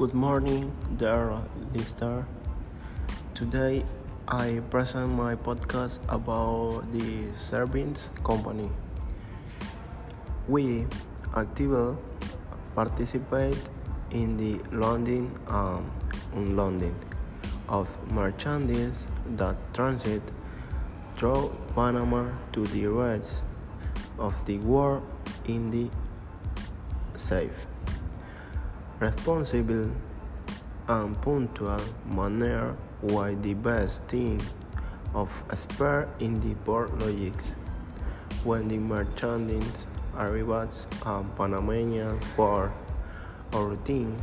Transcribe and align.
Good 0.00 0.14
morning, 0.14 0.72
dear 0.96 1.42
listener. 1.74 2.26
Today 3.34 3.84
I 4.26 4.62
present 4.70 5.10
my 5.10 5.34
podcast 5.34 5.98
about 6.08 6.90
the 6.90 7.28
Servins 7.36 8.08
Company. 8.24 8.70
We 10.48 10.86
actively 11.36 11.98
participate 12.74 13.60
in 14.10 14.38
the 14.38 14.64
loading 14.74 15.38
um, 15.48 15.92
and 16.32 16.48
unloading 16.48 16.96
of 17.68 17.86
merchandise 18.10 19.06
that 19.36 19.56
transit 19.74 20.22
through 21.18 21.54
Panama 21.74 22.24
to 22.54 22.64
the 22.68 22.86
rest 22.86 23.42
of 24.18 24.32
the 24.46 24.56
world 24.60 25.04
in 25.44 25.68
the 25.68 25.90
safe, 27.18 27.66
responsible, 29.00 29.90
and 30.88 31.22
punctual 31.22 31.80
manner 32.04 32.76
while 33.00 33.34
the 33.36 33.54
best 33.54 34.06
team 34.08 34.38
of 35.14 35.30
spare 35.54 36.08
in 36.18 36.40
the 36.40 36.54
port 36.66 36.96
logistics. 36.98 37.52
When 38.44 38.68
the 38.68 38.78
merchandise 38.78 39.86
arrives 40.16 40.86
at 41.06 41.36
Panamanian 41.36 42.20
port, 42.36 42.72
our 43.52 43.76
team 43.76 44.16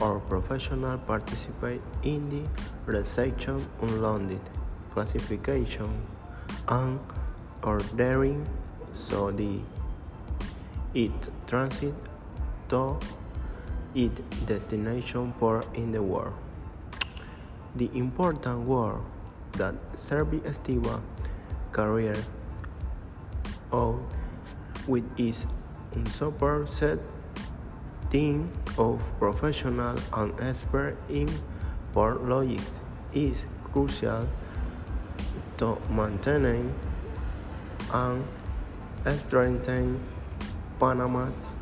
or 0.00 0.20
professional 0.20 0.98
participate 0.98 1.82
in 2.02 2.28
the 2.30 2.42
reception, 2.86 3.66
unloading, 3.82 4.40
classification, 4.92 6.06
and 6.68 7.00
ordering 7.62 8.46
so 8.92 9.30
the 9.30 9.60
it 10.94 11.12
transit 11.46 11.94
to 12.68 12.98
its 13.94 14.20
destination 14.46 15.32
port 15.34 15.66
in 15.74 15.92
the 15.92 16.02
world. 16.02 16.34
The 17.76 17.90
important 17.94 18.66
work 18.66 19.00
that 19.52 19.74
Servi 19.94 20.40
Estiva 20.40 21.00
career 21.72 22.16
out 23.72 24.02
with 24.86 25.04
its 25.18 25.46
super 26.12 26.66
set 26.66 26.98
team 28.10 28.50
of 28.78 29.00
professionals 29.18 30.00
and 30.12 30.32
experts 30.40 31.00
in 31.08 31.28
port 31.92 32.22
logistics 32.22 32.78
is 33.12 33.46
crucial 33.72 34.28
to 35.56 35.78
maintain 35.90 36.74
and 37.92 38.24
strengthen 39.18 40.00
Panama's 40.78 41.54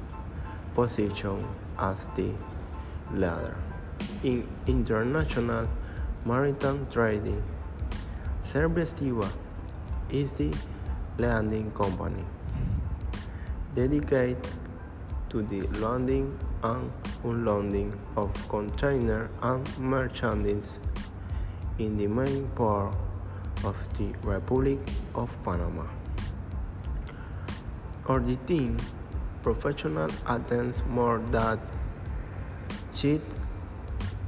position 0.74 1.38
as 1.82 2.06
the 2.16 2.30
leader 3.12 3.56
in 4.22 4.48
international 4.66 5.68
maritime 6.24 6.86
trading. 6.90 7.42
Estiva 8.44 9.28
is 10.10 10.32
the 10.32 10.54
landing 11.18 11.70
company 11.72 12.24
dedicated 13.74 14.46
to 15.30 15.42
the 15.42 15.62
loading 15.78 16.38
and 16.62 16.92
unloading 17.24 17.98
of 18.16 18.30
containers 18.48 19.30
and 19.42 19.78
merchandise 19.78 20.78
in 21.78 21.96
the 21.96 22.06
main 22.06 22.46
port 22.54 22.94
of 23.64 23.76
the 23.96 24.12
Republic 24.22 24.78
of 25.14 25.30
Panama. 25.44 25.86
Or 28.06 28.20
the 28.20 28.36
team 28.46 28.76
professional 29.42 30.10
attends 30.28 30.82
more 30.86 31.18
than 31.30 31.60
cheat 32.94 33.20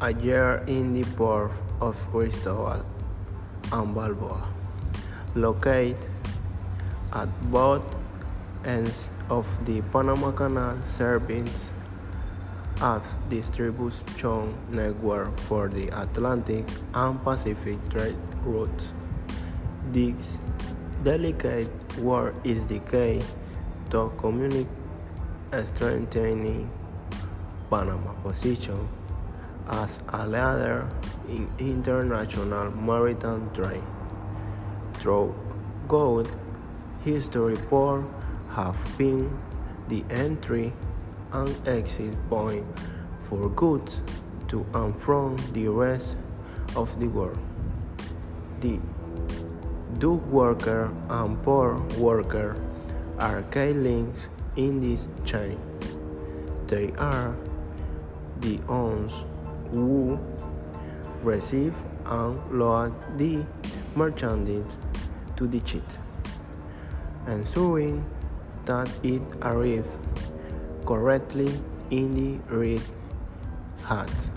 a 0.01 0.13
year 0.13 0.63
in 0.67 0.93
the 0.93 1.05
port 1.17 1.53
of 1.81 1.97
Cristobal 2.11 2.85
and 3.73 3.95
Balboa, 3.95 4.49
located 5.35 5.97
at 7.13 7.29
both 7.51 7.85
ends 8.65 9.11
of 9.31 9.47
the 9.67 9.81
Panama 9.93 10.31
Canal 10.33 10.79
serving 10.89 11.49
as 12.81 13.03
distribution 13.31 14.55
network 14.71 15.39
for 15.41 15.69
the 15.69 15.89
Atlantic 15.89 16.67
and 16.95 17.23
Pacific 17.23 17.79
trade 17.89 18.17
routes. 18.43 18.93
This 19.93 20.39
delicate 21.05 21.71
work 21.99 22.35
is 22.43 22.67
the 22.67 22.81
key 22.81 23.23
to 23.91 24.11
communicate 24.19 24.84
strengthening 25.63 26.71
Panama's 27.71 28.17
position 28.23 28.89
as 29.69 30.01
a 30.09 30.27
leader 30.27 30.89
in 31.29 31.49
international 31.59 32.71
maritime 32.71 33.51
trade. 33.55 33.83
Through 34.95 35.35
good 35.89 36.29
history 37.05 37.57
ports 37.57 38.07
have 38.51 38.77
been 38.99 39.31
the 39.89 40.05
entry 40.11 40.73
and 41.33 41.69
exit 41.69 42.15
point 42.29 42.67
for 43.29 43.49
goods 43.51 44.01
to 44.49 44.67
and 44.75 45.01
from 45.01 45.37
the 45.53 45.69
rest 45.69 46.17
of 46.77 46.99
the 47.01 47.09
world. 47.09 47.43
The 48.61 48.79
dock 49.99 50.25
worker 50.27 50.93
and 51.09 51.43
port 51.43 51.93
worker 51.95 52.57
are 53.19 53.43
key 53.43 53.73
links 53.73 54.29
in 54.57 54.81
this 54.81 55.09
chain. 55.25 55.59
They 56.67 56.93
are 56.93 57.37
the 58.41 58.57
ones 58.69 59.25
who 59.73 60.19
receive 61.23 61.75
and 62.07 62.59
load 62.59 62.93
the 63.19 63.45
merchandise 63.95 64.67
to 65.37 65.47
the 65.47 65.61
ship, 65.67 65.85
ensuring 67.27 68.05
that 68.67 68.89
it 69.03 69.23
arrives 69.43 69.89
correctly 70.87 71.51
in 71.91 72.15
the 72.15 72.55
right 72.55 72.83
hands 73.85 74.31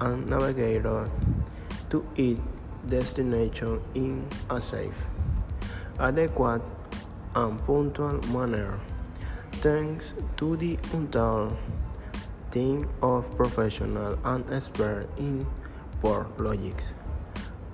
and 0.00 0.28
navigator 0.28 1.08
to 1.90 2.06
its 2.16 2.40
destination 2.88 3.80
in 3.94 4.26
a 4.50 4.60
safe, 4.60 4.94
adequate, 5.98 6.62
and 7.34 7.58
punctual 7.66 8.20
manner 8.28 8.80
thanks 9.60 10.14
to 10.36 10.56
the 10.56 10.78
entire 10.92 11.50
team 12.50 12.88
of 13.02 13.24
professionals 13.36 14.18
and 14.24 14.44
experts 14.52 15.08
in 15.18 15.46
port 16.00 16.28
logistics. 16.38 16.92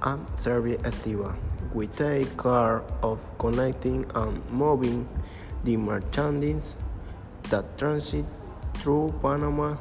At 0.02 0.18
Servi 0.40 0.76
Estiva, 0.78 1.34
we 1.72 1.86
take 1.86 2.36
care 2.36 2.82
of 3.02 3.18
connecting 3.38 4.04
and 4.14 4.42
moving 4.50 5.08
the 5.64 5.76
merchandise 5.76 6.74
that 7.50 7.78
transit 7.78 8.24
through 8.74 9.14
Panama 9.22 9.76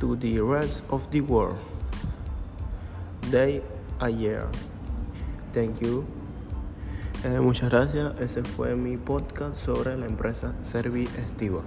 to 0.00 0.16
the 0.16 0.38
rest 0.40 0.82
of 0.90 1.10
the 1.10 1.20
world. 1.20 1.58
Day 3.30 3.62
a 4.00 4.08
year. 4.08 4.48
Thank 5.52 5.82
you. 5.82 6.06
Eh, 7.24 7.40
muchas 7.40 7.70
gracias. 7.70 8.18
Ese 8.20 8.44
fue 8.44 8.76
mi 8.76 8.96
podcast 8.96 9.56
sobre 9.56 9.96
la 9.96 10.06
empresa 10.06 10.54
Servi 10.62 11.08
Estiva. 11.24 11.62